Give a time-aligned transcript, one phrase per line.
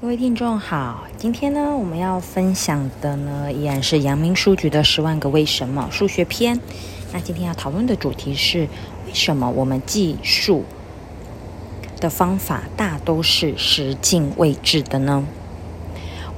[0.00, 6.58] 各位听众好，今天呢，我们要分享的呢，依然是阳明书局的《十万个为什么》数学篇。
[7.12, 8.60] 那今天要讨论的主题是：
[9.06, 10.64] 为什么我们计数
[12.00, 15.26] 的方法大都是十进位制的呢？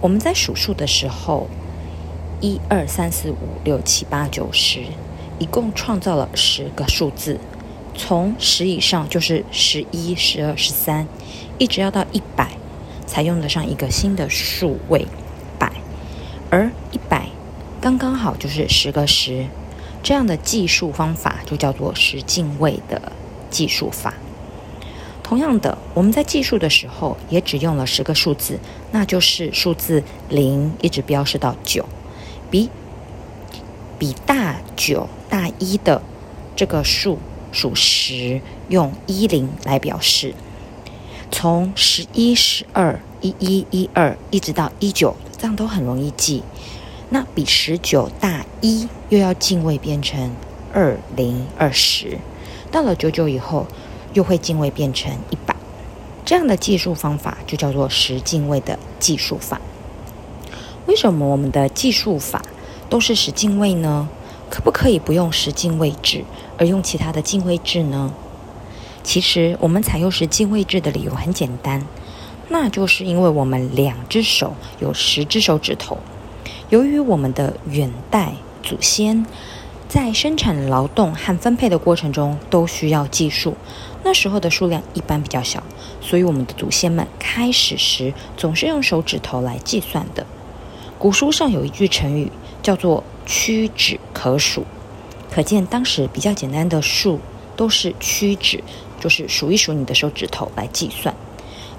[0.00, 1.46] 我们在数数的时候，
[2.40, 4.80] 一二三四五六七八九十，
[5.38, 7.38] 一共创造了十个数字。
[7.94, 11.06] 从十以上就是十一、十二、十三，
[11.58, 12.50] 一直要到一百。
[13.12, 15.06] 才用得上一个新的数位
[15.58, 15.70] 百，
[16.48, 17.28] 而一百
[17.78, 19.44] 刚刚好就是十个十，
[20.02, 23.12] 这样的计数方法就叫做十进位的
[23.50, 24.14] 计数法。
[25.22, 28.58] 同样的，我们在计数的时候也只用了十个数字，
[28.92, 31.84] 那就是数字零一直标示到九，
[32.50, 32.70] 比
[33.98, 36.00] 比大九大一的
[36.56, 37.18] 这个数
[37.52, 40.34] 数十，用一零来表示。
[41.42, 46.44] 从十一、十二、一一、一二，一直到一九，这样都很容易记。
[47.08, 50.30] 那比十九大一，又要进位变成
[50.72, 52.16] 二零、二十。
[52.70, 53.66] 到了九九以后，
[54.12, 55.56] 又会进位变成一百。
[56.24, 59.60] 这样的计数方法就叫做十进位的计数法。
[60.86, 62.40] 为什么我们的计数法
[62.88, 64.08] 都是十进位呢？
[64.48, 66.22] 可不可以不用十进位制，
[66.56, 68.14] 而用其他的进位制呢？
[69.02, 71.84] 其实我们采用十进位制的理由很简单，
[72.48, 75.98] 那就是因为我们两只手有十只手指头。
[76.70, 79.26] 由于我们的远代祖先
[79.88, 83.54] 在生产劳动和分配的过程中都需要计数，
[84.04, 85.62] 那时候的数量一般比较小，
[86.00, 90.24] 所以我们的祖先们开始时总是用手指头来计算的。
[90.98, 92.30] 古书上有一句成语
[92.62, 94.64] 叫做“屈指可数”，
[95.30, 97.20] 可见当时比较简单的数
[97.54, 98.62] 都是屈指。
[99.02, 101.12] 就是数一数你的手指头来计算。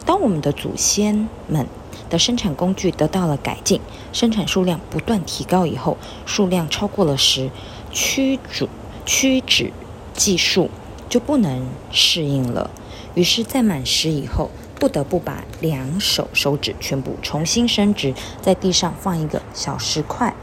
[0.05, 1.65] 当我们的祖先们
[2.09, 3.79] 的生产工具得到了改进，
[4.11, 7.49] 生产数量不断提高以后，数量超过了十，
[7.91, 8.67] 屈指
[9.05, 9.71] 屈指
[10.13, 10.69] 计数
[11.07, 12.69] 就不能适应了。
[13.15, 20.35] 于是，在满十以后，不得不把两手手指全部重新伸直，在地上放一个小石块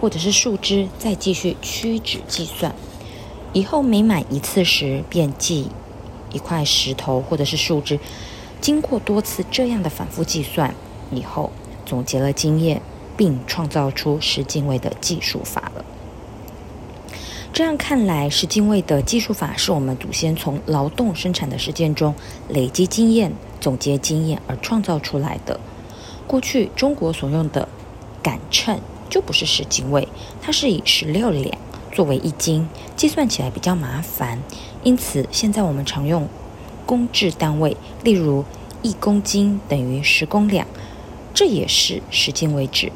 [0.00, 2.74] 或者是树枝，再继续屈指计算。
[3.52, 5.68] 以后每满一次时，便记
[6.32, 7.98] 一块石头或者是树枝。
[8.60, 10.74] 经过多次这样的反复计算
[11.10, 11.50] 以后，
[11.86, 12.82] 总结了经验，
[13.16, 15.84] 并创造出十进位的计数法了。
[17.52, 22.14] 这样看来，十进位的计数法是我们祖先从劳动生产的实践中
[22.48, 25.58] 累积经验、总结经验而创造出来的。
[26.26, 27.66] 过去中国所用的
[28.22, 28.78] 杆秤
[29.08, 30.06] 就不是十进位，
[30.42, 31.58] 它是以十六两。
[31.92, 34.38] 作为一斤，计算起来比较麻烦，
[34.82, 36.28] 因此现在我们常用
[36.86, 38.44] 公制单位，例如
[38.82, 40.66] 一公斤等于十公两，
[41.34, 42.92] 这也是十进位制。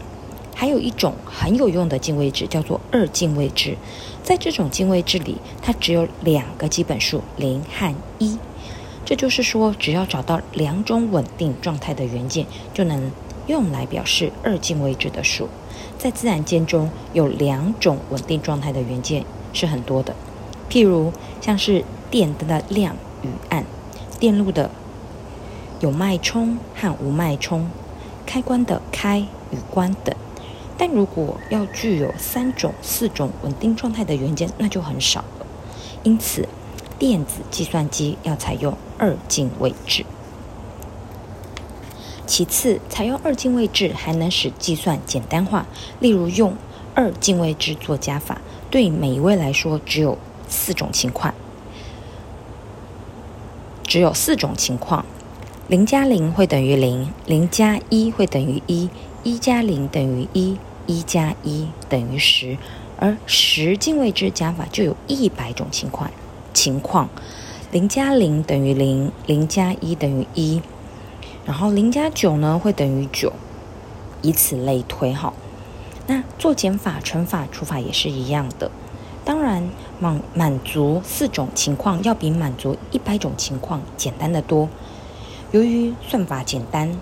[0.54, 3.76] 还有一种很有用的进位制，叫做二进位制。
[4.22, 8.38] 在这种进位制里，它只有两个基本数零和一，
[9.04, 13.10] 这就是说，只要找到两种稳定状态的元件，就能
[13.52, 15.46] 用来表示二进位制的数。
[15.98, 20.14] 在自然界中有两种稳定状态的元件是很多的，
[20.70, 23.62] 譬如像是电灯的亮与暗、
[24.18, 24.70] 电路的
[25.80, 27.70] 有脉冲和无脉冲、
[28.24, 29.20] 开关的开
[29.50, 30.16] 与关等。
[30.78, 35.46] 但如果要具有三种、四种稳定状态的元件，那就很少了。
[36.02, 36.48] 因此，
[36.98, 40.04] 电子计算机要采用二进位制。
[42.32, 45.66] 其次，采用二进位制还能使计算简单化。
[46.00, 46.56] 例如，用
[46.94, 50.16] 二进位制做加法，对每一位来说只有
[50.48, 51.34] 四种情况。
[53.84, 55.04] 只有四种情况：
[55.68, 58.88] 零加零会等于零，零加一会等于一，
[59.22, 60.56] 一加零等于一，
[60.86, 62.56] 一加一等于十。
[62.96, 66.10] 而十进位制加法就有一百种情况。
[66.54, 67.10] 情况：
[67.70, 70.62] 零加零等于零，零加一等于一。
[71.44, 73.32] 然后零加九呢会等于九，
[74.22, 75.32] 以此类推哈。
[76.06, 78.70] 那做减法、乘法、除法也是一样的。
[79.24, 79.70] 当然，
[80.00, 84.68] 满满足四种情况要比满足一百种情况简单的多。
[85.52, 86.98] 由于算法简单，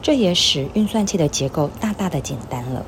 [0.00, 2.86] 这也使运算器的结构大大的简单了。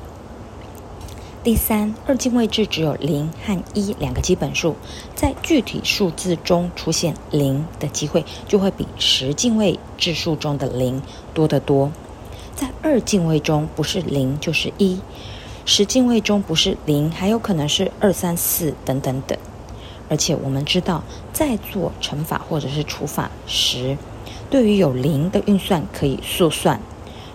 [1.43, 4.77] 第三，二进位制只有零和一两个基本数，
[5.13, 11.01] 在具体数字中出现零的机会就会比十进位制数中的零
[11.33, 11.91] 多得多。
[12.55, 14.99] 在二进位中，不是零就是一；
[15.65, 19.37] 十进位中不是零，还有可能是二、三、四等等等。
[20.07, 21.03] 而且我们知道，
[21.33, 23.97] 在做乘法或者是除法时，
[24.49, 26.79] 对于有零的运算可以速算，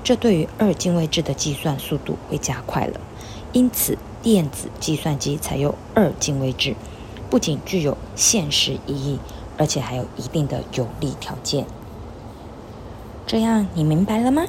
[0.02, 2.99] 这对于二进位制的计算速度会加快了。
[3.53, 6.77] 因此，电子计算机采用二进位制，
[7.31, 9.19] 不仅具有现实意义，
[9.56, 11.65] 而且还有一定的有利条件。
[13.27, 14.45] 这样你明白了吗？